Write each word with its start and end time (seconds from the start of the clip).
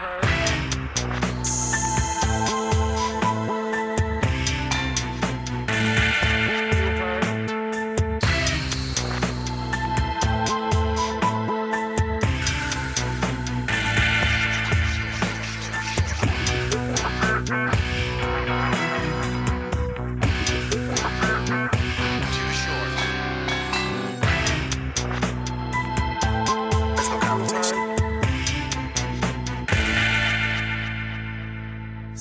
heard. 0.00 0.39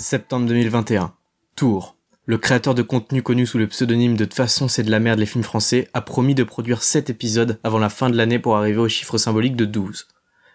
Septembre 0.09 0.47
2021. 0.47 1.13
Tours. 1.55 1.95
Le 2.25 2.39
créateur 2.39 2.73
de 2.73 2.81
contenu 2.81 3.21
connu 3.21 3.45
sous 3.45 3.59
le 3.59 3.67
pseudonyme 3.67 4.17
de 4.17 4.25
De 4.25 4.33
façon 4.33 4.67
c'est 4.67 4.81
de 4.81 4.89
la 4.89 4.99
merde 4.99 5.19
les 5.19 5.27
films 5.27 5.43
français 5.43 5.87
a 5.93 6.01
promis 6.01 6.33
de 6.33 6.43
produire 6.43 6.81
7 6.81 7.11
épisodes 7.11 7.59
avant 7.63 7.77
la 7.77 7.89
fin 7.89 8.09
de 8.09 8.17
l'année 8.17 8.39
pour 8.39 8.57
arriver 8.57 8.79
au 8.79 8.89
chiffre 8.89 9.19
symbolique 9.19 9.55
de 9.55 9.65
12. 9.65 10.07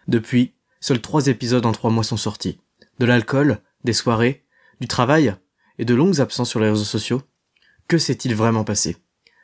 Depuis, 0.08 0.54
seuls 0.80 1.00
3 1.00 1.28
épisodes 1.28 1.66
en 1.66 1.70
3 1.70 1.92
mois 1.92 2.02
sont 2.02 2.16
sortis. 2.16 2.58
De 2.98 3.06
l'alcool, 3.06 3.60
des 3.84 3.92
soirées, 3.92 4.44
du 4.80 4.88
travail 4.88 5.36
et 5.78 5.84
de 5.84 5.94
longues 5.94 6.20
absences 6.20 6.50
sur 6.50 6.58
les 6.58 6.70
réseaux 6.70 6.82
sociaux. 6.82 7.22
Que 7.86 7.96
s'est-il 7.96 8.34
vraiment 8.34 8.64
passé? 8.64 8.96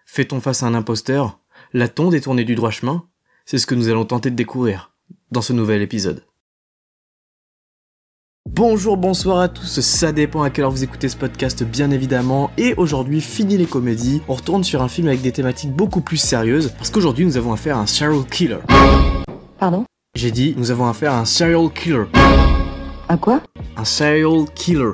Fait-on 0.06 0.40
face 0.40 0.64
à 0.64 0.66
un 0.66 0.74
imposteur? 0.74 1.38
L'a-t-on 1.72 2.10
détourné 2.10 2.42
du 2.42 2.56
droit 2.56 2.72
chemin? 2.72 3.06
C'est 3.46 3.58
ce 3.58 3.66
que 3.66 3.76
nous 3.76 3.88
allons 3.88 4.06
tenter 4.06 4.32
de 4.32 4.36
découvrir 4.36 4.92
dans 5.30 5.40
ce 5.40 5.52
nouvel 5.52 5.82
épisode. 5.82 6.24
Bonjour, 8.52 8.96
bonsoir 8.96 9.38
à 9.40 9.48
tous, 9.48 9.80
ça 9.80 10.12
dépend 10.12 10.42
à 10.42 10.50
quelle 10.50 10.64
heure 10.64 10.70
vous 10.70 10.82
écoutez 10.84 11.08
ce 11.08 11.16
podcast 11.16 11.62
bien 11.62 11.90
évidemment, 11.90 12.50
et 12.58 12.74
aujourd'hui, 12.76 13.20
fini 13.20 13.56
les 13.56 13.64
comédies, 13.64 14.22
on 14.28 14.34
retourne 14.34 14.64
sur 14.64 14.82
un 14.82 14.88
film 14.88 15.06
avec 15.08 15.22
des 15.22 15.32
thématiques 15.32 15.72
beaucoup 15.72 16.00
plus 16.00 16.16
sérieuses, 16.16 16.72
parce 16.76 16.90
qu'aujourd'hui 16.90 17.24
nous 17.24 17.36
avons 17.36 17.52
affaire 17.52 17.76
à 17.76 17.80
un 17.80 17.86
serial 17.86 18.24
killer. 18.30 18.58
Pardon? 19.58 19.84
J'ai 20.14 20.30
dit, 20.30 20.54
nous 20.58 20.70
avons 20.70 20.86
affaire 20.88 21.12
à 21.12 21.20
un 21.20 21.24
serial 21.24 21.70
killer. 21.72 22.04
Un 23.08 23.16
quoi? 23.16 23.40
Un 23.76 23.84
serial 23.84 24.44
killer. 24.54 24.92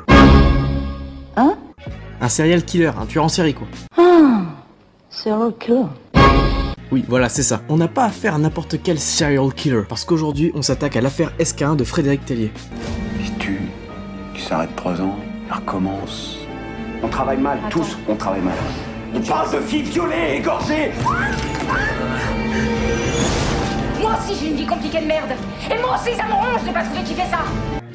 Hein 1.37 1.55
Un 2.21 2.29
serial 2.29 2.63
killer, 2.65 2.93
un 3.01 3.07
tueur 3.07 3.25
en 3.25 3.29
série 3.29 3.55
quoi. 3.55 3.67
Ah 3.97 4.43
Serial 5.09 5.53
killer. 5.59 5.87
Oui, 6.93 7.05
voilà, 7.09 7.29
c'est 7.29 7.43
ça. 7.43 7.63
On 7.69 7.77
n'a 7.79 7.89
pas 7.89 8.05
affaire 8.05 8.35
à 8.37 8.39
n'importe 8.39 8.81
quel 8.83 9.01
serial 9.01 9.53
killer, 9.55 9.83
parce 9.89 10.05
qu'aujourd'hui 10.05 10.53
on 10.55 10.63
s'attaque 10.63 10.97
à 10.97 11.01
l'affaire 11.01 11.33
SK1 11.41 11.75
de 11.77 11.85
Frédéric 11.85 12.25
Tellier. 12.27 12.53
S'arrête 14.47 14.77
trois 14.77 15.01
ans, 15.01 15.19
il 15.49 15.53
recommence. 15.53 16.39
On 17.03 17.09
travaille 17.09 17.39
mal, 17.39 17.59
tous, 17.69 17.99
on 18.09 18.15
travaille 18.15 18.43
mal. 18.43 18.55
On 19.15 19.21
parle 19.21 19.53
de 19.53 19.61
filles 19.61 19.83
violées, 19.83 20.37
égorgées 20.37 20.93
Moi 24.01 24.11
aussi 24.19 24.39
j'ai 24.39 24.51
une 24.51 24.57
vie 24.57 24.67
compliquée 24.67 25.01
de 25.01 25.07
merde. 25.07 25.33
Et 25.71 25.81
moi 25.81 25.97
aussi 25.97 26.15
ça 26.17 26.27
me 26.27 26.33
ronge 26.33 26.65
de 26.67 26.73
pas 26.73 26.85
trouver 26.85 27.03
qui 27.03 27.15
fait 27.15 27.29
ça. 27.29 27.39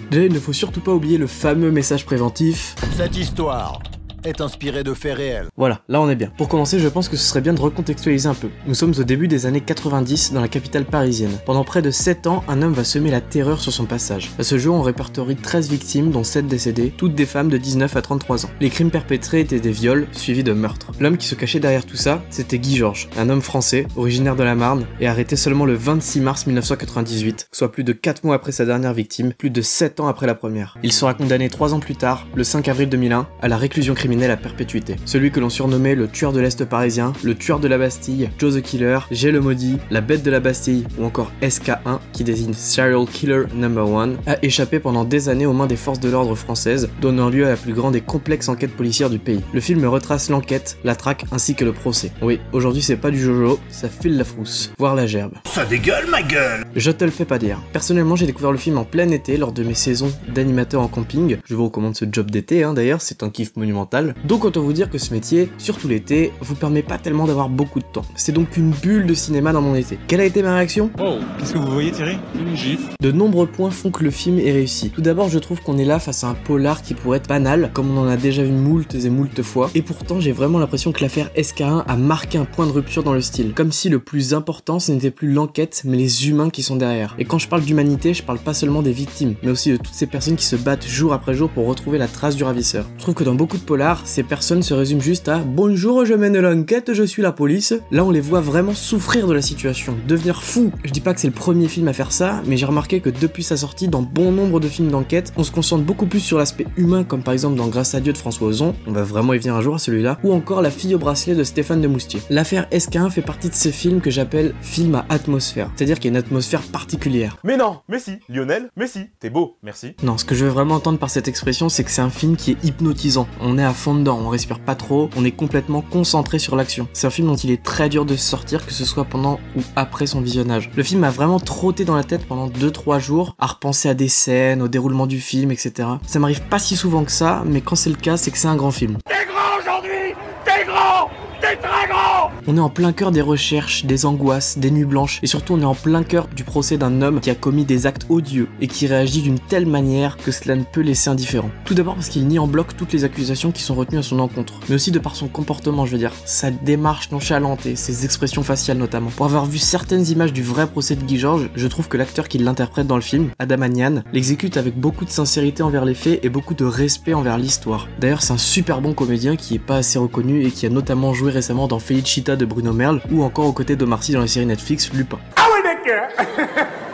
Déjà, 0.10 0.26
il 0.26 0.34
ne 0.34 0.40
faut 0.40 0.52
surtout 0.52 0.82
pas 0.82 0.92
oublier 0.92 1.18
le 1.18 1.28
fameux 1.28 1.72
message 1.72 2.06
préventif. 2.06 2.76
Cette 2.98 3.16
histoire 3.16 3.80
est 4.26 4.42
inspirée 4.42 4.84
de 4.84 4.94
faits 4.94 5.16
réels. 5.16 5.48
Voilà, 5.58 5.82
là 5.88 6.02
on 6.02 6.10
est 6.10 6.16
bien. 6.16 6.32
Pour 6.38 6.48
commencer, 6.48 6.80
je 6.80 6.88
pense 6.88 7.10
que 7.10 7.18
ce 7.18 7.28
serait 7.28 7.42
bien 7.42 7.54
de 7.54 7.62
recontextualiser 7.62 8.28
un 8.28 8.34
peu. 8.34 8.50
Nous 8.68 8.74
sommes 8.74 8.94
au 8.98 9.04
début 9.04 9.28
des 9.28 9.46
années 9.46 9.62
90 9.62 10.34
dans 10.34 10.42
la 10.42 10.48
capitale 10.48 10.86
parisienne. 10.86 11.38
Pendant 11.46 11.64
près 11.64 11.82
de 11.82 11.92
7 11.92 12.28
ans, 12.28 12.44
un 12.48 12.62
homme 12.62 12.74
va 12.74 12.84
semer 12.84 13.12
la 13.12 13.22
terreur 13.22 13.60
sur 13.60 13.72
son 13.72 13.86
passage. 13.86 14.32
À 14.38 14.44
ce 14.44 14.58
jour, 14.58 14.76
on 14.76 14.82
répertorie 14.82 15.36
13 15.36 15.70
victimes, 15.70 16.12
dont 16.12 16.24
7 16.24 16.48
décédées, 16.48 16.94
toutes 16.96 17.16
des 17.16 17.26
femmes 17.26 17.50
de 17.50 17.58
19 17.58 17.96
à 17.96 18.02
33 18.02 18.46
ans. 18.46 18.50
Les 18.60 18.70
crimes 18.70 18.92
perpétrés 18.92 19.42
étaient 19.42 19.60
des 19.60 19.72
viols, 19.72 20.08
suivis 20.12 20.44
de 20.44 20.54
meurtres. 20.54 20.92
L'homme 21.00 21.18
qui 21.18 21.28
se 21.28 21.36
cachait 21.36 21.60
derrière 21.60 21.86
tout 21.86 21.98
ça, 21.98 22.22
c'était 22.30 22.60
Guy 22.60 22.78
Georges, 22.78 23.10
un 23.18 23.30
homme 23.30 23.42
français, 23.42 23.88
originaire 23.96 24.36
de 24.36 24.44
la 24.44 24.56
Marne, 24.56 24.86
et 25.00 25.08
arrêté 25.08 25.36
seulement 25.36 25.66
le 25.66 25.74
26 25.74 26.22
mars 26.22 26.46
1998, 26.46 27.48
soit 27.52 27.72
plus 27.72 27.84
de 27.84 27.94
4 27.94 28.24
mois 28.24 28.36
après 28.36 28.52
sa 28.52 28.66
dernière 28.66 28.94
victime, 28.94 29.34
plus 29.34 29.50
de 29.50 29.62
7 29.62 30.00
ans 30.00 30.08
après 30.08 30.28
la 30.28 30.36
première. 30.36 30.78
Il 30.84 30.92
sera 30.94 31.14
condamné 31.14 31.50
3 31.50 31.74
ans 31.74 31.80
plus 31.80 31.96
tard, 31.96 32.28
le 32.36 32.44
5 32.44 32.68
avril 32.68 32.90
2001, 32.90 33.28
à 33.42 33.48
la 33.48 33.58
réclusion 33.58 33.94
criminelle 33.94 34.11
à 34.12 34.38
perpétuité. 34.38 34.98
Celui 35.06 35.32
que 35.32 35.40
l'on 35.40 35.50
surnommait 35.50 35.96
le 35.96 36.08
tueur 36.08 36.34
de 36.34 36.42
l'Est 36.42 36.66
parisien, 36.66 37.14
le 37.24 37.34
tueur 37.34 37.60
de 37.60 37.68
la 37.68 37.78
Bastille, 37.78 38.30
Joe 38.38 38.56
the 38.56 38.62
Killer, 38.62 39.00
J'ai 39.10 39.32
le 39.32 39.40
maudit, 39.40 39.78
la 39.90 40.02
bête 40.02 40.22
de 40.22 40.30
la 40.30 40.42
Bastille 40.42 40.86
ou 41.00 41.06
encore 41.06 41.32
SK1 41.42 42.00
qui 42.12 42.24
désigne 42.26 42.54
Serial 42.54 43.06
Killer 43.06 43.44
Number 43.56 43.88
1, 43.88 44.16
a 44.28 44.44
échappé 44.44 44.80
pendant 44.80 45.06
des 45.06 45.30
années 45.30 45.46
aux 45.46 45.54
mains 45.54 45.66
des 45.66 45.78
forces 45.78 46.02
de 46.02 46.10
l'ordre 46.10 46.36
françaises, 46.36 46.90
donnant 47.00 47.30
lieu 47.30 47.46
à 47.46 47.50
la 47.50 47.56
plus 47.56 47.74
grande 47.74 47.96
et 47.96 48.02
complexe 48.02 48.50
enquête 48.50 48.76
policière 48.76 49.10
du 49.10 49.18
pays. 49.18 49.42
Le 49.54 49.62
film 49.62 49.86
retrace 49.86 50.30
l'enquête, 50.30 50.78
la 50.84 50.96
traque 50.96 51.26
ainsi 51.32 51.56
que 51.56 51.64
le 51.64 51.72
procès. 51.72 52.12
Oui, 52.22 52.40
aujourd'hui 52.52 52.82
c'est 52.82 52.98
pas 52.98 53.12
du 53.12 53.20
jojo, 53.20 53.60
ça 53.70 53.88
file 53.88 54.18
la 54.18 54.26
frousse, 54.26 54.74
voire 54.78 54.94
la 54.94 55.08
gerbe. 55.08 55.34
Ça 55.46 55.66
dégueule 55.66 56.08
ma 56.10 56.22
gueule 56.22 56.66
Je 56.76 56.92
te 56.92 57.06
le 57.06 57.12
fais 57.12 57.26
pas 57.26 57.40
dire. 57.40 57.60
Personnellement, 57.72 58.16
j'ai 58.16 58.26
découvert 58.26 58.52
le 58.52 58.58
film 58.58 58.78
en 58.78 58.84
plein 58.84 59.10
été 59.10 59.38
lors 59.38 59.54
de 59.54 59.64
mes 59.64 59.74
saisons 59.74 60.12
d'animateur 60.34 60.82
en 60.82 60.88
camping. 60.88 61.38
Je 61.46 61.56
vous 61.56 61.66
recommande 61.66 61.96
ce 61.96 62.06
job 62.12 62.30
d'été, 62.30 62.64
hein, 62.64 62.74
d'ailleurs, 62.74 63.02
c'est 63.02 63.24
un 63.24 63.30
kiff 63.30 63.56
monumental. 63.56 64.01
Donc 64.26 64.46
autant 64.46 64.62
vous 64.62 64.74
dire 64.74 64.90
que 64.90 64.98
ce 64.98 65.14
métier, 65.14 65.52
surtout 65.58 65.88
l'été, 65.88 66.32
vous 66.42 66.56
permet 66.56 66.84
pas 66.84 66.98
tellement 66.98 67.26
d'avoir 67.26 67.50
beaucoup 67.50 67.80
de 67.80 67.86
temps. 67.86 68.06
C'est 68.16 68.32
donc 68.32 68.58
une 68.58 68.72
bulle 68.72 69.08
de 69.08 69.14
cinéma 69.14 69.54
dans 69.54 69.62
mon 69.62 69.76
été. 69.76 69.98
Quelle 70.08 70.22
a 70.22 70.26
été 70.26 70.42
ma 70.44 70.56
réaction? 70.56 70.90
Oh, 71.00 71.18
qu'est-ce 71.38 71.54
que 71.54 71.58
vous 71.58 71.72
voyez 71.72 71.92
Thierry? 71.92 72.18
Une 72.36 72.56
gifle. 72.56 72.84
De 73.02 73.12
nombreux 73.12 73.48
points 73.48 73.72
font 73.72 73.92
que 73.92 74.04
le 74.04 74.12
film 74.12 74.40
est 74.40 74.52
réussi. 74.52 74.90
Tout 74.90 75.02
d'abord, 75.02 75.30
je 75.30 75.40
trouve 75.40 75.62
qu'on 75.62 75.78
est 75.78 75.86
là 75.86 76.00
face 76.00 76.24
à 76.24 76.28
un 76.28 76.34
polar 76.34 76.82
qui 76.82 76.94
pourrait 76.94 77.18
être 77.18 77.28
banal, 77.28 77.72
comme 77.74 77.96
on 77.96 78.02
en 78.02 78.08
a 78.08 78.18
déjà 78.18 78.44
vu 78.44 78.52
moultes 78.52 78.96
et 78.96 79.10
moultes 79.10 79.42
fois, 79.42 79.70
et 79.76 79.82
pourtant 79.82 80.20
j'ai 80.20 80.32
vraiment 80.32 80.60
l'impression 80.60 80.92
que 80.92 81.02
l'affaire 81.02 81.30
SK1 81.38 81.84
a 81.88 81.96
marqué 81.98 82.38
un 82.38 82.46
point 82.46 82.68
de 82.68 82.72
rupture 82.72 83.04
dans 83.04 83.14
le 83.14 83.22
style. 83.22 83.54
Comme 83.54 83.72
si 83.72 83.90
le 83.90 84.00
plus 84.00 84.34
important 84.34 84.80
ce 84.80 84.92
n'était 84.92 85.12
plus 85.12 85.32
l'enquête, 85.32 85.82
mais 85.86 85.98
les 85.98 86.30
humains 86.30 86.50
qui 86.50 86.64
sont 86.64 86.76
derrière. 86.76 87.16
Et 87.20 87.26
quand 87.26 87.40
je 87.40 87.48
parle 87.48 87.64
d'humanité, 87.64 88.14
je 88.14 88.24
parle 88.24 88.40
pas 88.40 88.54
seulement 88.54 88.82
des 88.82 88.92
victimes, 88.92 89.36
mais 89.44 89.52
aussi 89.52 89.72
de 89.72 89.78
toutes 89.78 89.94
ces 89.94 90.08
personnes 90.08 90.36
qui 90.36 90.46
se 90.46 90.56
battent 90.56 90.88
jour 90.88 91.14
après 91.14 91.34
jour 91.34 91.50
pour 91.50 91.68
retrouver 91.68 91.98
la 91.98 92.08
trace 92.08 92.36
du 92.36 92.44
ravisseur. 92.44 92.86
Je 92.98 93.02
trouve 93.02 93.16
que 93.16 93.24
dans 93.24 93.36
beaucoup 93.36 93.58
de 93.58 93.64
polars, 93.64 93.91
ces 94.06 94.24
personnes 94.24 94.64
se 94.64 94.74
résument 94.74 95.02
juste 95.02 95.28
à 95.28 95.40
Bonjour, 95.40 96.06
je 96.06 96.14
mène 96.14 96.40
l'enquête, 96.40 96.94
je 96.94 97.04
suis 97.04 97.22
la 97.22 97.32
police. 97.32 97.74
Là, 97.92 98.04
on 98.06 98.12
les 98.12 98.22
voit 98.22 98.42
vraiment 98.42 98.74
souffrir 98.74 99.28
de 99.28 99.34
la 99.34 99.42
situation, 99.42 99.96
devenir 100.08 100.44
fous. 100.44 100.72
Je 100.84 100.92
dis 100.92 101.02
pas 101.02 101.14
que 101.14 101.20
c'est 101.20 101.28
le 101.28 101.34
premier 101.34 101.68
film 101.68 101.88
à 101.88 101.94
faire 101.94 102.12
ça, 102.12 102.42
mais 102.46 102.58
j'ai 102.58 102.66
remarqué 102.66 103.02
que 103.02 103.10
depuis 103.10 103.44
sa 103.44 103.58
sortie, 103.58 103.88
dans 103.88 104.02
bon 104.02 104.32
nombre 104.32 104.60
de 104.60 104.68
films 104.68 104.90
d'enquête, 104.90 105.34
on 105.38 105.44
se 105.44 105.52
concentre 105.52 105.84
beaucoup 105.84 106.06
plus 106.06 106.20
sur 106.20 106.38
l'aspect 106.38 106.68
humain, 106.78 107.04
comme 107.04 107.24
par 107.24 107.34
exemple 107.34 107.56
dans 107.56 107.68
Grâce 107.68 107.96
à 107.96 108.00
Dieu 108.00 108.14
de 108.14 108.18
François 108.18 108.48
Ozon, 108.48 108.76
on 108.88 108.92
va 108.92 109.04
vraiment 109.04 109.34
y 109.34 109.38
venir 109.38 109.56
un 109.56 109.62
jour 109.62 109.76
à 109.76 109.80
celui-là, 109.80 110.18
ou 110.24 110.34
encore 110.34 110.62
La 110.62 110.72
fille 110.72 110.96
au 110.96 111.00
bracelet 111.00 111.36
de 111.36 111.44
Stéphane 111.44 111.82
de 111.82 111.88
Moustier. 111.88 112.22
L'affaire 112.30 112.68
SK1 112.72 113.10
fait 113.10 113.22
partie 113.22 113.50
de 113.50 113.56
ces 113.56 113.72
films 113.72 114.02
que 114.02 114.10
j'appelle 114.10 114.54
films 114.62 114.96
à 114.96 115.06
atmosphère, 115.10 115.70
c'est-à-dire 115.76 116.00
qu'il 116.00 116.12
y 116.12 116.16
a 116.16 116.18
une 116.18 116.24
atmosphère 116.24 116.62
particulière. 116.62 117.38
Mais 117.44 117.58
non, 117.58 117.80
mais 117.90 118.00
si, 118.00 118.14
Lionel, 118.30 118.70
mais 118.76 118.88
si, 118.88 119.08
t'es 119.20 119.30
beau, 119.30 119.58
merci. 119.64 119.96
Non, 120.04 120.18
ce 120.18 120.26
que 120.26 120.36
je 120.36 120.46
veux 120.46 120.52
vraiment 120.52 120.76
entendre 120.76 121.00
par 121.00 121.10
cette 121.10 121.28
expression, 121.28 121.70
c'est 121.70 121.84
que 121.84 121.92
c'est 121.92 122.02
un 122.02 122.10
film 122.10 122.36
qui 122.36 122.52
est 122.52 122.64
hypnotisant. 122.64 123.28
On 123.42 123.58
est 123.58 123.64
à 123.64 123.74
fond 123.82 123.96
dedans, 123.96 124.20
on 124.24 124.30
respire 124.30 124.60
pas 124.60 124.76
trop, 124.76 125.10
on 125.18 125.26
est 125.26 125.32
complètement 125.32 125.82
concentré 125.82 126.38
sur 126.38 126.56
l'action. 126.56 126.88
C'est 126.94 127.08
un 127.08 127.10
film 127.10 127.28
dont 127.28 127.36
il 127.36 127.50
est 127.50 127.64
très 127.64 127.90
dur 127.90 128.06
de 128.06 128.16
sortir, 128.16 128.64
que 128.64 128.74
ce 128.74 128.86
soit 128.86 129.06
pendant 129.06 129.40
ou 129.58 129.62
après 129.76 130.06
son 130.06 130.22
visionnage. 130.22 130.70
Le 130.76 130.84
film 130.84 131.02
m'a 131.02 131.10
vraiment 131.10 131.40
trotté 131.40 131.84
dans 131.84 131.96
la 131.96 132.04
tête 132.04 132.28
pendant 132.28 132.48
2-3 132.48 133.00
jours, 133.00 133.36
à 133.40 133.48
repenser 133.48 133.90
à 133.90 133.96
des 133.96 134.08
scènes, 134.08 134.62
au 134.62 134.68
déroulement 134.68 135.08
du 135.08 135.20
film, 135.20 135.52
etc. 135.52 135.90
Ça 136.06 136.20
m'arrive 136.20 136.44
pas 136.44 136.60
si 136.60 136.76
souvent 136.76 137.04
que 137.04 137.12
ça, 137.12 137.42
mais 137.44 137.62
quand 137.62 137.76
c'est 137.76 137.90
le 137.90 137.96
cas, 137.96 138.18
c'est 138.18 138.30
que 138.30 138.38
c'est 138.38 138.48
un 138.48 138.56
grand 138.56 138.70
film. 138.70 139.00
T'es 139.08 139.26
grand 139.26 139.60
aujourd'hui 139.60 140.14
T'es 140.46 140.64
grand 140.66 141.10
T'es 141.42 141.56
très 141.56 141.88
grand 141.88 142.30
On 142.48 142.58
est 142.58 142.62
en 142.62 142.70
plein 142.70 142.92
cœur 142.92 143.12
des 143.12 143.22
recherches, 143.22 143.86
des 143.86 144.08
angoisses, 144.08 144.58
des 144.58 144.72
nuits 144.72 144.84
blanches, 144.84 145.20
et 145.22 145.28
surtout 145.28 145.54
on 145.54 145.62
est 145.62 145.66
en 145.66 145.76
plein 145.76 146.02
cœur 146.02 146.28
du 146.28 146.44
procès 146.44 146.76
d'un 146.76 147.04
homme 147.04 147.20
qui 147.20 147.30
a 147.30 147.36
commis 147.36 147.66
des 147.66 147.86
actes 147.86 148.08
odieux 148.10 148.48
et 148.60 148.68
qui 148.68 148.88
réagit 148.88 149.22
d'une 149.22 149.38
telle 149.38 149.68
manière 149.68 150.18
que 150.18 150.32
cela 150.32 150.56
ne 150.56 150.64
peut 150.64 150.82
laisser 150.82 151.12
indifférent. 151.12 151.52
Tout 151.66 151.76
d'abord 151.76 151.94
parce 151.94 152.10
qu'il 152.10 152.28
nie 152.28 152.40
en 152.40 152.48
bloc 152.48 152.76
toutes 152.76 152.94
les 152.94 153.04
accusations 153.04 153.52
qui 153.52 153.62
sont 153.62 153.76
retenues 153.76 154.00
à 154.00 154.04
son 154.04 154.18
encontre, 154.18 154.60
mais 154.68 154.76
aussi 154.76 154.90
de 154.90 154.98
par 154.98 155.16
son 155.16 155.28
comportement, 155.28 155.86
je 155.86 155.92
veux 155.92 156.00
dire, 156.00 156.14
sa 156.26 156.50
démarche 156.50 157.12
nonchalante 157.12 157.68
et 157.68 157.76
ses 157.76 158.06
expressions 158.06 158.42
faciales 158.42 158.80
notamment. 158.80 159.12
Pour 159.16 159.28
avoir 159.28 159.46
vu 159.46 159.60
certaines 159.60 160.08
images 160.08 160.34
du 160.34 160.42
vrai 160.42 160.66
procès 160.66 160.96
de 160.96 161.04
Guy 161.04 161.20
Georges, 161.20 161.52
je 161.56 161.68
trouve 161.68 161.90
que 161.90 161.98
l'acteur 161.98 162.28
qui 162.28 162.40
l'interprète 162.40 162.88
dans 162.88 162.96
le 162.96 163.04
film, 163.04 163.30
Adam 163.38 163.62
Agnan, 163.62 164.02
l'exécute 164.14 164.58
avec 164.58 164.80
beaucoup 164.80 165.06
de 165.06 165.12
sincérité 165.12 165.62
envers 165.62 165.86
les 165.86 165.94
faits 165.94 166.20
et 166.24 166.30
beaucoup 166.30 166.56
de 166.56 166.66
respect 166.66 167.14
envers 167.14 167.38
l'histoire. 167.38 167.88
D'ailleurs, 168.00 168.24
c'est 168.24 168.34
un 168.34 168.40
super 168.40 168.82
bon 168.82 168.94
comédien 168.94 169.36
qui 169.36 169.54
est 169.54 169.60
pas 169.60 169.78
assez 169.78 170.00
reconnu 170.00 170.44
et 170.44 170.50
qui 170.50 170.66
a 170.66 170.70
notamment 170.70 171.14
joué 171.14 171.32
récemment 171.32 171.68
dans 171.68 171.78
Felicita 171.78 172.31
de 172.36 172.46
Bruno 172.46 172.74
Merle 172.74 173.02
ou 173.12 173.24
encore 173.24 173.46
aux 173.46 173.54
côtés 173.54 173.76
de 173.76 173.86
Marcy 173.86 174.12
dans 174.14 174.22
la 174.22 174.28
série 174.28 174.46
Netflix 174.46 174.92
Lupin. 174.94 175.20
Ah 175.36 175.42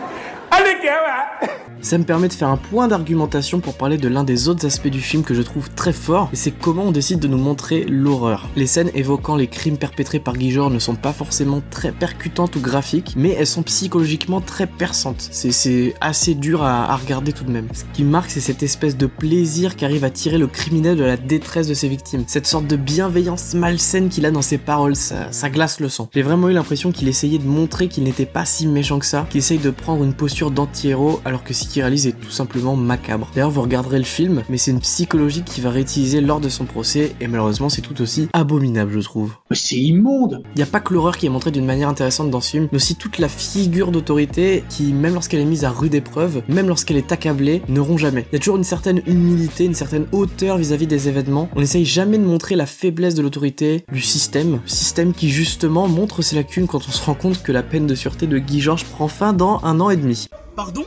Ça 1.82 1.98
me 1.98 2.04
permet 2.04 2.28
de 2.28 2.34
faire 2.34 2.50
un 2.50 2.58
point 2.58 2.90
d'argumentation 2.90 3.62
pour 3.62 3.76
parler 3.76 3.98
de 3.98 4.10
l'un 4.10 4.26
des 4.26 4.50
autres 4.50 4.66
aspects 4.66 4.90
du 4.90 5.00
film 5.00 5.24
que 5.24 5.34
je 5.34 5.42
trouve 5.42 5.70
très 5.70 5.94
fort, 5.94 6.30
et 6.34 6.36
c'est 6.36 6.52
comment 6.52 6.84
on 6.84 6.92
décide 6.92 7.20
de 7.20 7.30
nous 7.30 7.38
montrer 7.38 7.86
l'horreur. 7.86 8.50
Les 8.58 8.68
scènes 8.68 8.92
évoquant 8.94 9.38
les 9.38 9.48
crimes 9.48 9.78
perpétrés 9.78 10.20
par 10.20 10.36
Guy 10.36 10.52
Georges 10.52 10.74
ne 10.74 10.80
sont 10.80 10.96
pas 10.96 11.14
forcément 11.14 11.62
très 11.70 11.94
percutantes 11.94 12.58
ou 12.58 12.60
graphiques, 12.60 13.14
mais 13.16 13.30
elles 13.30 13.48
sont 13.48 13.64
psychologiquement 13.64 14.42
très 14.42 14.68
perçantes. 14.68 15.30
C'est 15.32 15.94
assez 16.02 16.34
dur 16.34 16.64
à, 16.64 16.92
à 16.92 16.96
regarder 16.98 17.32
tout 17.32 17.46
de 17.46 17.52
même. 17.52 17.68
Ce 17.74 17.84
qui 17.94 18.04
marque, 18.04 18.32
c'est 18.32 18.42
cette 18.42 18.64
espèce 18.64 18.98
de 18.98 19.06
plaisir 19.06 19.78
qu'arrive 19.78 20.04
à 20.04 20.10
tirer 20.10 20.38
le 20.38 20.48
criminel 20.48 20.98
de 20.98 21.06
la 21.06 21.16
détresse 21.16 21.68
de 21.68 21.74
ses 21.74 21.88
victimes. 21.88 22.26
Cette 22.28 22.48
sorte 22.48 22.68
de 22.68 22.76
bienveillance 22.76 23.54
malsaine 23.54 24.10
qu'il 24.10 24.26
a 24.26 24.32
dans 24.32 24.42
ses 24.42 24.58
paroles, 24.58 24.98
ça, 24.98 25.32
ça 25.32 25.50
glace 25.50 25.80
le 25.80 25.88
sang. 25.88 26.10
J'ai 26.14 26.22
vraiment 26.22 26.50
eu 26.50 26.54
l'impression 26.54 26.92
qu'il 26.92 27.08
essayait 27.08 27.40
de 27.40 27.48
montrer 27.48 27.88
qu'il 27.88 28.04
n'était 28.04 28.26
pas 28.26 28.44
si 28.44 28.68
méchant 28.68 29.00
que 29.00 29.06
ça, 29.06 29.26
qu'il 29.30 29.38
essaye 29.40 29.60
de 29.60 29.70
prendre 29.70 30.04
une 30.04 30.14
posture 30.14 30.47
d'anti-héros 30.52 31.22
alors 31.26 31.44
que 31.44 31.54
ce 31.54 31.66
qu'il 31.68 31.82
réalise 31.82 32.08
est 32.08 32.20
tout 32.20 32.32
simplement 32.32 32.76
macabre. 32.76 33.30
D'ailleurs, 33.34 33.52
vous 33.52 33.62
regarderez 33.62 33.98
le 33.98 34.06
film, 34.06 34.44
mais 34.50 34.58
c'est 34.58 34.72
une 34.72 34.80
psychologie 34.80 35.44
qu'il 35.44 35.64
va 35.64 35.70
réutiliser 35.70 36.22
lors 36.22 36.40
de 36.40 36.50
son 36.50 36.66
procès, 36.66 37.16
et 37.22 37.28
malheureusement, 37.28 37.70
c'est 37.70 37.82
tout 37.82 38.02
aussi 38.02 38.28
abominable, 38.34 38.92
je 38.92 39.00
trouve. 39.00 39.34
C'est 39.52 39.78
immonde 39.78 40.44
Il 40.56 40.58
n'y 40.58 40.64
a 40.64 40.68
pas 40.68 40.80
que 40.80 40.94
l'horreur 40.94 41.18
qui 41.18 41.26
est 41.26 41.30
montrée 41.30 41.52
d'une 41.52 41.66
manière 41.66 41.90
intéressante 41.90 42.30
dans 42.30 42.42
ce 42.42 42.52
film, 42.52 42.68
mais 42.72 42.78
aussi 42.78 42.96
toute 42.96 43.18
la 43.18 43.30
figure 43.30 43.92
d'autorité 43.92 44.64
qui, 44.70 44.94
même 44.94 45.14
lorsqu'elle 45.14 45.42
est 45.42 45.46
mise 45.46 45.66
à 45.66 45.70
rude 45.70 45.94
épreuve, 45.94 46.42
même 46.48 46.68
lorsqu'elle 46.68 46.98
est 46.98 47.12
accablée, 47.12 47.62
ne 47.68 47.80
rompt 47.80 48.00
jamais. 48.00 48.26
Il 48.32 48.34
y 48.34 48.38
a 48.38 48.40
toujours 48.40 48.58
une 48.58 48.64
certaine 48.64 49.02
humilité, 49.08 49.66
une 49.66 49.74
certaine 49.74 50.06
hauteur 50.12 50.58
vis-à-vis 50.58 50.88
des 50.88 51.08
événements. 51.08 51.50
On 51.56 51.60
n'essaye 51.60 51.86
jamais 51.86 52.18
de 52.18 52.26
montrer 52.26 52.56
la 52.56 52.66
faiblesse 52.66 53.16
de 53.16 53.22
l'autorité, 53.22 53.86
du 53.92 54.02
système, 54.02 54.60
système 54.66 55.14
qui 55.14 55.30
justement 55.30 55.88
montre 55.88 56.22
ses 56.22 56.36
lacunes 56.36 56.68
quand 56.68 56.88
on 56.88 56.92
se 56.92 57.04
rend 57.04 57.14
compte 57.14 57.44
que 57.44 57.52
la 57.52 57.64
peine 57.64 57.88
de 57.88 57.96
sûreté 57.96 58.28
de 58.28 58.38
Guy 58.38 58.62
Georges 58.62 58.86
prend 58.86 59.08
fin 59.08 59.34
dans 59.34 59.60
un 59.64 59.80
an 59.80 59.90
et 59.90 59.98
demi. 59.98 60.28
Pardon? 60.56 60.86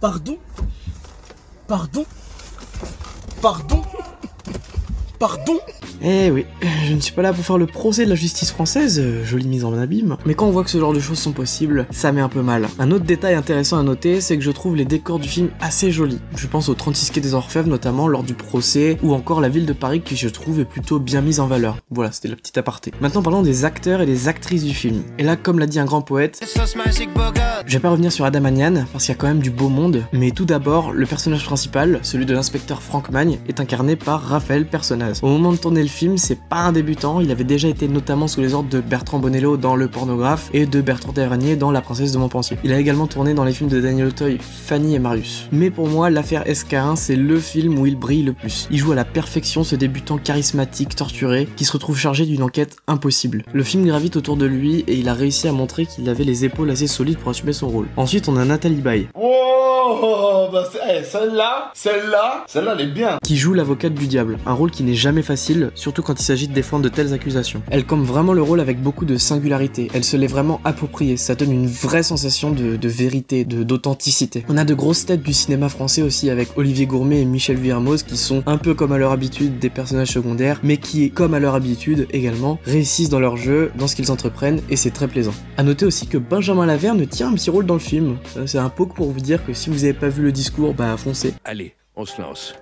Pardon? 0.00 0.38
Pardon? 1.66 2.04
Pardon? 3.40 3.82
Pardon? 5.18 5.58
Eh 6.02 6.30
oui, 6.30 6.46
je 6.86 6.94
ne 6.94 7.00
suis 7.00 7.12
pas 7.12 7.22
là 7.22 7.32
pour 7.32 7.44
faire 7.44 7.58
le 7.58 7.66
procès 7.66 8.04
de 8.04 8.10
la 8.10 8.14
justice 8.14 8.52
française, 8.52 9.00
euh, 9.00 9.24
jolie 9.24 9.48
mise 9.48 9.64
en 9.64 9.76
abîme, 9.76 10.16
mais 10.26 10.34
quand 10.34 10.46
on 10.46 10.52
voit 10.52 10.62
que 10.62 10.70
ce 10.70 10.78
genre 10.78 10.92
de 10.92 11.00
choses 11.00 11.18
sont 11.18 11.32
possibles, 11.32 11.86
ça 11.90 12.12
met 12.12 12.20
un 12.20 12.28
peu 12.28 12.40
mal. 12.40 12.68
Un 12.78 12.92
autre 12.92 13.04
détail 13.04 13.34
intéressant 13.34 13.78
à 13.78 13.82
noter, 13.82 14.20
c'est 14.20 14.36
que 14.36 14.44
je 14.44 14.50
trouve 14.50 14.76
les 14.76 14.84
décors 14.84 15.18
du 15.18 15.28
film 15.28 15.50
assez 15.60 15.90
jolis. 15.90 16.20
Je 16.36 16.46
pense 16.46 16.68
au 16.68 16.74
36 16.74 17.10
quai 17.10 17.20
des 17.20 17.34
Orfèvres 17.34 17.68
notamment 17.68 18.06
lors 18.06 18.22
du 18.22 18.34
procès, 18.34 18.96
ou 19.02 19.12
encore 19.12 19.40
la 19.40 19.48
ville 19.48 19.66
de 19.66 19.72
Paris 19.72 20.00
qui 20.00 20.16
je 20.16 20.28
trouve 20.28 20.60
est 20.60 20.64
plutôt 20.64 21.00
bien 21.00 21.20
mise 21.20 21.40
en 21.40 21.48
valeur. 21.48 21.78
Voilà, 21.90 22.12
c'était 22.12 22.28
la 22.28 22.36
petite 22.36 22.58
aparté. 22.58 22.92
Maintenant 23.00 23.22
parlons 23.22 23.42
des 23.42 23.64
acteurs 23.64 24.00
et 24.00 24.06
des 24.06 24.28
actrices 24.28 24.64
du 24.64 24.74
film. 24.74 25.02
Et 25.18 25.24
là, 25.24 25.36
comme 25.36 25.58
l'a 25.58 25.66
dit 25.66 25.80
un 25.80 25.84
grand 25.84 26.02
poète, 26.02 26.40
je 27.66 27.72
vais 27.72 27.80
pas 27.80 27.90
revenir 27.90 28.12
sur 28.12 28.24
Adam 28.24 28.44
Anian, 28.44 28.84
parce 28.92 29.04
qu'il 29.04 29.14
y 29.14 29.16
a 29.16 29.20
quand 29.20 29.26
même 29.26 29.40
du 29.40 29.50
beau 29.50 29.68
monde, 29.68 30.04
mais 30.12 30.30
tout 30.30 30.44
d'abord, 30.44 30.92
le 30.92 31.06
personnage 31.06 31.44
principal, 31.44 31.98
celui 32.02 32.24
de 32.24 32.34
l'inspecteur 32.34 32.82
Frank 32.82 33.10
Magne, 33.10 33.38
est 33.48 33.60
incarné 33.60 33.96
par 33.96 34.22
Raphaël 34.22 34.64
Personnaz. 34.66 35.20
Au 35.22 35.28
moment 35.28 35.52
de 35.52 35.58
tourner 35.58 35.82
le 35.82 35.87
film, 35.88 36.18
c'est 36.18 36.38
pas 36.40 36.58
un 36.58 36.72
débutant, 36.72 37.20
il 37.20 37.30
avait 37.30 37.44
déjà 37.44 37.68
été 37.68 37.88
notamment 37.88 38.28
sous 38.28 38.40
les 38.40 38.54
ordres 38.54 38.68
de 38.68 38.80
Bertrand 38.80 39.18
Bonello 39.18 39.56
dans 39.56 39.76
Le 39.76 39.88
Pornographe 39.88 40.50
et 40.52 40.66
de 40.66 40.80
Bertrand 40.80 41.12
Tavernier 41.12 41.56
dans 41.56 41.70
La 41.70 41.80
Princesse 41.80 42.12
de 42.12 42.18
Montpensier. 42.18 42.58
Il 42.64 42.72
a 42.72 42.78
également 42.78 43.06
tourné 43.06 43.34
dans 43.34 43.44
les 43.44 43.52
films 43.52 43.70
de 43.70 43.80
Daniel 43.80 44.08
Auteuil, 44.08 44.38
Fanny 44.40 44.94
et 44.94 44.98
Marius. 44.98 45.48
Mais 45.52 45.70
pour 45.70 45.88
moi, 45.88 46.10
l'affaire 46.10 46.44
SK1, 46.44 46.96
c'est 46.96 47.16
le 47.16 47.40
film 47.40 47.78
où 47.78 47.86
il 47.86 47.96
brille 47.96 48.22
le 48.22 48.32
plus. 48.32 48.68
Il 48.70 48.78
joue 48.78 48.92
à 48.92 48.94
la 48.94 49.04
perfection 49.04 49.64
ce 49.64 49.76
débutant 49.76 50.18
charismatique, 50.18 50.94
torturé, 50.94 51.48
qui 51.56 51.64
se 51.64 51.72
retrouve 51.72 51.98
chargé 51.98 52.26
d'une 52.26 52.42
enquête 52.42 52.76
impossible. 52.86 53.44
Le 53.52 53.62
film 53.62 53.84
gravite 53.86 54.16
autour 54.16 54.36
de 54.36 54.46
lui 54.46 54.84
et 54.86 54.94
il 54.94 55.08
a 55.08 55.14
réussi 55.14 55.48
à 55.48 55.52
montrer 55.52 55.86
qu'il 55.86 56.08
avait 56.08 56.24
les 56.24 56.44
épaules 56.44 56.70
assez 56.70 56.86
solides 56.86 57.18
pour 57.18 57.30
assumer 57.30 57.52
son 57.52 57.68
rôle. 57.68 57.88
Ensuite, 57.96 58.28
on 58.28 58.36
a 58.36 58.44
Nathalie 58.44 58.76
Baye. 58.76 59.08
Oh, 59.14 59.67
bah 60.52 60.64
c'est- 60.70 60.78
eh, 61.00 61.04
celle-là, 61.04 61.70
celle-là, 61.74 62.44
celle-là, 62.46 62.74
elle 62.78 62.84
est 62.88 62.92
bien. 62.92 63.18
qui 63.24 63.36
joue 63.36 63.54
l'avocate 63.54 63.94
du 63.94 64.06
diable, 64.06 64.38
un 64.46 64.52
rôle 64.52 64.70
qui 64.70 64.82
n'est 64.82 64.94
jamais 64.94 65.22
facile, 65.22 65.70
surtout 65.74 66.02
quand 66.02 66.18
il 66.20 66.24
s'agit 66.24 66.48
de 66.48 66.52
défendre 66.54 66.84
de 66.84 66.88
telles 66.88 67.12
accusations. 67.12 67.62
Elle 67.70 67.84
campe 67.84 68.04
vraiment 68.04 68.32
le 68.32 68.42
rôle 68.42 68.60
avec 68.60 68.80
beaucoup 68.82 69.04
de 69.04 69.16
singularité, 69.16 69.88
elle 69.94 70.04
se 70.04 70.16
l'est 70.16 70.26
vraiment 70.26 70.60
appropriée, 70.64 71.16
ça 71.16 71.34
donne 71.34 71.52
une 71.52 71.66
vraie 71.66 72.02
sensation 72.02 72.50
de, 72.50 72.88
vérité, 72.88 73.44
d'authenticité. 73.44 74.44
On 74.48 74.56
a 74.56 74.64
de 74.64 74.74
grosses 74.74 75.06
têtes 75.06 75.22
du 75.22 75.32
cinéma 75.32 75.68
français 75.68 76.02
aussi 76.02 76.30
avec 76.30 76.48
Olivier 76.56 76.86
Gourmet 76.86 77.20
et 77.20 77.24
Michel 77.24 77.56
Vuillermoz 77.56 78.02
qui 78.02 78.16
sont 78.16 78.42
un 78.46 78.56
peu 78.56 78.74
comme 78.74 78.92
à 78.92 78.98
leur 78.98 79.12
habitude 79.12 79.58
des 79.58 79.70
personnages 79.70 80.08
secondaires, 80.08 80.58
mais 80.62 80.78
qui, 80.78 81.10
comme 81.10 81.34
à 81.34 81.38
leur 81.40 81.54
habitude 81.54 82.06
également, 82.12 82.58
réussissent 82.64 83.08
dans 83.10 83.20
leur 83.20 83.36
jeu, 83.36 83.70
dans 83.78 83.86
ce 83.86 83.94
qu'ils 83.96 84.10
entreprennent, 84.10 84.60
et 84.70 84.76
c'est 84.76 84.90
très 84.90 85.08
plaisant. 85.08 85.34
À 85.56 85.62
noter 85.62 85.84
aussi 85.86 86.06
que 86.06 86.18
Benjamin 86.18 86.66
Laverne 86.66 87.06
tient 87.06 87.28
un 87.28 87.34
petit 87.34 87.50
rôle 87.50 87.66
dans 87.66 87.74
le 87.74 87.80
film. 87.80 88.16
Euh, 88.36 88.46
C'est 88.46 88.58
un 88.58 88.70
poke 88.70 88.94
pour 88.94 89.10
vous 89.10 89.20
dire 89.20 89.44
que 89.44 89.52
si 89.52 89.68
vous 89.70 89.77
avez 89.84 89.94
pas 89.94 90.08
vu 90.08 90.22
le 90.22 90.32
discours, 90.32 90.74
bah 90.74 90.96
foncez. 90.96 91.34
Allez, 91.44 91.74
on 91.96 92.04
se 92.04 92.20
lance. 92.20 92.54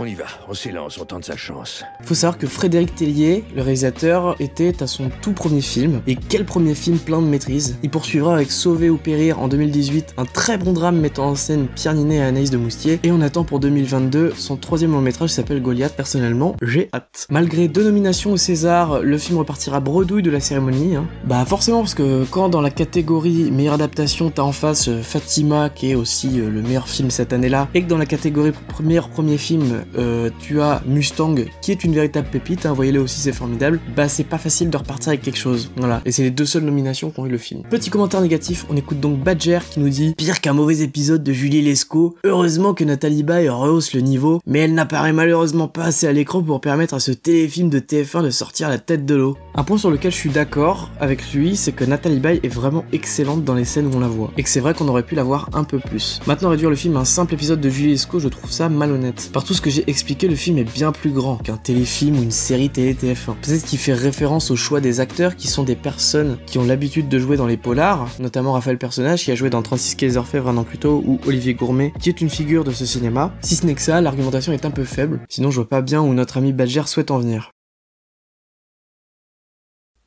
On 0.00 0.04
y 0.04 0.14
va, 0.14 0.26
on 0.48 0.54
s'élance, 0.54 0.96
on 1.00 1.04
tente 1.04 1.24
sa 1.24 1.36
chance. 1.36 1.82
Faut 2.02 2.14
savoir 2.14 2.38
que 2.38 2.46
Frédéric 2.46 2.94
Tellier, 2.94 3.42
le 3.56 3.62
réalisateur, 3.62 4.36
était 4.38 4.80
à 4.80 4.86
son 4.86 5.10
tout 5.22 5.32
premier 5.32 5.60
film. 5.60 6.02
Et 6.06 6.14
quel 6.14 6.44
premier 6.44 6.76
film 6.76 6.98
plein 6.98 7.20
de 7.20 7.26
maîtrise. 7.26 7.76
Il 7.82 7.90
poursuivra 7.90 8.34
avec 8.34 8.52
Sauver 8.52 8.90
ou 8.90 8.96
Périr 8.96 9.40
en 9.40 9.48
2018, 9.48 10.14
un 10.16 10.24
très 10.24 10.56
bon 10.56 10.72
drame 10.72 11.00
mettant 11.00 11.30
en 11.30 11.34
scène 11.34 11.66
Pierre 11.74 11.94
Ninet 11.94 12.16
et 12.16 12.20
Anaïs 12.22 12.50
de 12.50 12.56
Moustier. 12.58 13.00
Et 13.02 13.10
on 13.10 13.20
attend 13.20 13.42
pour 13.42 13.58
2022 13.58 14.34
son 14.36 14.56
troisième 14.56 14.92
long 14.92 15.00
métrage 15.00 15.30
qui 15.30 15.34
s'appelle 15.34 15.60
Goliath. 15.60 15.96
Personnellement, 15.96 16.54
j'ai 16.62 16.88
hâte. 16.94 17.26
Malgré 17.28 17.66
deux 17.66 17.82
nominations 17.82 18.30
au 18.30 18.36
César, 18.36 19.00
le 19.00 19.18
film 19.18 19.38
repartira 19.38 19.80
bredouille 19.80 20.22
de 20.22 20.30
la 20.30 20.38
cérémonie. 20.38 20.94
hein. 20.94 21.06
Bah 21.24 21.44
forcément 21.44 21.80
parce 21.80 21.94
que 21.94 22.24
quand 22.30 22.48
dans 22.48 22.60
la 22.60 22.70
catégorie 22.70 23.50
meilleure 23.50 23.74
adaptation 23.74 24.30
t'as 24.30 24.42
en 24.42 24.52
face 24.52 24.88
euh, 24.88 25.02
Fatima 25.02 25.70
qui 25.70 25.90
est 25.90 25.94
aussi 25.96 26.38
euh, 26.40 26.48
le 26.48 26.62
meilleur 26.62 26.88
film 26.88 27.10
cette 27.10 27.32
année-là, 27.32 27.66
et 27.74 27.82
que 27.82 27.88
dans 27.88 27.98
la 27.98 28.06
catégorie 28.06 28.52
meilleur 28.80 29.08
premier 29.08 29.38
film 29.38 29.82
euh, 29.96 30.30
tu 30.40 30.60
as 30.60 30.82
Mustang 30.86 31.36
qui 31.62 31.72
est 31.72 31.84
une 31.84 31.94
véritable 31.94 32.28
pépite, 32.30 32.66
hein, 32.66 32.72
voyez-le 32.72 33.00
aussi 33.00 33.20
c'est 33.20 33.32
formidable, 33.32 33.80
bah 33.96 34.08
c'est 34.08 34.24
pas 34.24 34.38
facile 34.38 34.70
de 34.70 34.76
repartir 34.76 35.08
avec 35.08 35.22
quelque 35.22 35.38
chose. 35.38 35.70
Voilà, 35.76 36.00
et 36.04 36.12
c'est 36.12 36.22
les 36.22 36.30
deux 36.30 36.44
seules 36.44 36.64
nominations 36.64 37.10
qu'ont 37.10 37.26
eu 37.26 37.30
le 37.30 37.38
film. 37.38 37.62
Petit 37.70 37.90
commentaire 37.90 38.20
négatif, 38.20 38.66
on 38.70 38.76
écoute 38.76 39.00
donc 39.00 39.18
Badger 39.18 39.60
qui 39.70 39.80
nous 39.80 39.88
dit 39.88 40.14
Pire 40.16 40.40
qu'un 40.40 40.52
mauvais 40.52 40.80
épisode 40.80 41.22
de 41.22 41.32
Julie 41.32 41.62
Lescaut, 41.62 42.16
heureusement 42.24 42.74
que 42.74 42.84
Nathalie 42.84 43.22
Baye 43.22 43.48
rehausse 43.48 43.94
le 43.94 44.00
niveau, 44.00 44.40
mais 44.46 44.60
elle 44.60 44.74
n'apparaît 44.74 45.12
malheureusement 45.12 45.68
pas 45.68 45.84
assez 45.84 46.06
à 46.06 46.12
l'écran 46.12 46.42
pour 46.42 46.60
permettre 46.60 46.94
à 46.94 47.00
ce 47.00 47.12
téléfilm 47.12 47.70
de 47.70 47.78
TF1 47.78 48.24
de 48.24 48.30
sortir 48.30 48.68
la 48.68 48.78
tête 48.78 49.06
de 49.06 49.14
l'eau. 49.14 49.36
Un 49.58 49.64
point 49.64 49.76
sur 49.76 49.90
lequel 49.90 50.12
je 50.12 50.16
suis 50.16 50.30
d'accord 50.30 50.88
avec 51.00 51.32
lui, 51.32 51.56
c'est 51.56 51.72
que 51.72 51.82
Nathalie 51.82 52.20
Baye 52.20 52.38
est 52.44 52.48
vraiment 52.48 52.84
excellente 52.92 53.42
dans 53.42 53.56
les 53.56 53.64
scènes 53.64 53.88
où 53.88 53.96
on 53.96 53.98
la 53.98 54.06
voit, 54.06 54.30
et 54.36 54.44
que 54.44 54.48
c'est 54.48 54.60
vrai 54.60 54.72
qu'on 54.72 54.86
aurait 54.86 55.02
pu 55.02 55.16
la 55.16 55.24
voir 55.24 55.50
un 55.52 55.64
peu 55.64 55.80
plus. 55.80 56.20
Maintenant 56.28 56.50
réduire 56.50 56.70
le 56.70 56.76
film 56.76 56.96
à 56.96 57.00
un 57.00 57.04
simple 57.04 57.34
épisode 57.34 57.60
de 57.60 57.68
Julie 57.68 57.90
Lescaut, 57.90 58.20
je 58.20 58.28
trouve 58.28 58.52
ça 58.52 58.68
malhonnête. 58.68 59.30
Par 59.32 59.42
tout 59.42 59.54
ce 59.54 59.60
que 59.60 59.68
j'ai 59.68 59.82
expliqué, 59.90 60.28
le 60.28 60.36
film 60.36 60.58
est 60.58 60.72
bien 60.72 60.92
plus 60.92 61.10
grand 61.10 61.38
qu'un 61.38 61.56
téléfilm 61.56 62.20
ou 62.20 62.22
une 62.22 62.30
série 62.30 62.70
télé 62.70 62.94
TF1. 62.94 63.34
Peut-être 63.42 63.64
qu'il 63.64 63.80
fait 63.80 63.94
référence 63.94 64.52
au 64.52 64.54
choix 64.54 64.80
des 64.80 65.00
acteurs 65.00 65.34
qui 65.34 65.48
sont 65.48 65.64
des 65.64 65.74
personnes 65.74 66.38
qui 66.46 66.58
ont 66.58 66.64
l'habitude 66.64 67.08
de 67.08 67.18
jouer 67.18 67.36
dans 67.36 67.48
les 67.48 67.56
polars, 67.56 68.06
notamment 68.20 68.52
Raphaël 68.52 68.78
Personnage 68.78 69.24
qui 69.24 69.32
a 69.32 69.34
joué 69.34 69.50
dans 69.50 69.62
36 69.62 69.96
quai 69.96 70.06
des 70.06 70.18
un 70.18 70.56
an 70.56 70.62
plus 70.62 70.78
tôt, 70.78 71.02
ou 71.04 71.18
Olivier 71.26 71.54
Gourmet 71.54 71.92
qui 71.98 72.10
est 72.10 72.20
une 72.20 72.30
figure 72.30 72.62
de 72.62 72.70
ce 72.70 72.86
cinéma. 72.86 73.34
Si 73.40 73.56
ce 73.56 73.66
n'est 73.66 73.74
que 73.74 73.82
ça, 73.82 74.00
l'argumentation 74.00 74.52
est 74.52 74.64
un 74.64 74.70
peu 74.70 74.84
faible, 74.84 75.18
sinon 75.28 75.50
je 75.50 75.56
vois 75.56 75.68
pas 75.68 75.82
bien 75.82 76.00
où 76.00 76.14
notre 76.14 76.36
ami 76.36 76.52
Badger 76.52 76.84
souhaite 76.86 77.10
en 77.10 77.18
venir. 77.18 77.50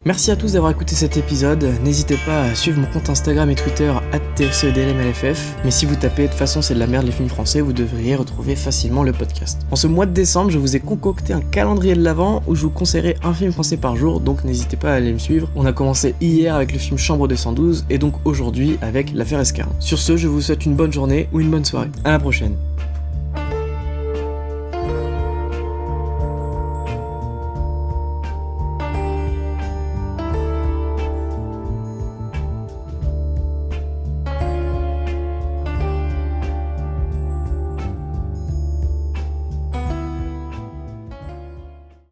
Merci 0.04 0.32
à 0.32 0.36
tous 0.36 0.54
d'avoir 0.54 0.72
écouté 0.72 0.96
cet 0.96 1.16
épisode. 1.18 1.64
N'hésitez 1.84 2.18
pas 2.26 2.42
à 2.42 2.56
suivre 2.56 2.80
mon 2.80 2.88
compte 2.88 3.12
Instagram 3.12 3.52
et 3.52 3.56
Twitter 3.56 3.94
TFCEDLMLFF. 4.36 5.58
Mais 5.64 5.70
si 5.70 5.86
vous 5.86 5.96
tapez 5.96 6.28
de 6.28 6.34
façon 6.34 6.64
c'est 6.64 6.74
de 6.74 6.80
la 6.80 6.88
merde 6.88 7.06
les 7.06 7.12
films 7.12 7.30
français, 7.30 7.62
vous 7.62 7.72
devriez 7.72 8.16
retrouver 8.16 8.56
facilement 8.56 9.04
le 9.04 9.12
podcast. 9.12 9.62
En 9.70 9.76
ce 9.76 9.86
mois 9.86 10.08
de 10.08 10.12
décembre, 10.12 10.50
je 10.50 10.58
vous 10.58 10.76
ai 10.76 10.80
concocté 10.80 11.34
un 11.34 11.42
calendrier 11.42 11.94
de 11.94 12.02
l'avant 12.02 12.42
où 12.48 12.56
je 12.56 12.64
vous 12.64 12.72
conseillerai 12.72 13.16
un 13.24 13.32
film 13.32 13.52
français 13.52 13.78
par 13.78 13.96
jour, 13.96 14.22
donc 14.22 14.44
n'hésitez 14.44 14.76
pas 14.76 14.92
à 14.92 14.96
aller 14.96 15.14
me 15.14 15.20
suivre. 15.20 15.52
On 15.56 15.68
a 15.68 15.72
commencé 15.72 16.16
hier 16.20 16.56
avec 16.56 16.74
le 16.74 16.80
film 16.80 16.98
Chambre 16.98 17.28
de 17.28 17.36
112 17.36 17.86
et 17.92 18.00
donc 18.00 18.16
aujourd'hui 18.26 18.80
avec 18.82 19.14
l'affaire 19.14 19.40
Escarin. 19.40 19.72
Sur 19.80 20.00
ce, 20.00 20.18
je 20.18 20.28
vous 20.28 20.42
souhaite 20.42 20.66
une 20.66 20.76
bonne 20.76 20.92
journée 20.92 21.30
ou 21.32 21.42
une 21.42 21.52
bonne 21.52 21.66
soirée. 21.66 21.92
À 22.04 22.10
la 22.10 22.20
prochaine. 22.20 22.56